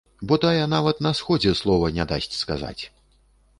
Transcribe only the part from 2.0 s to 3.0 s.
не дасць сказаць.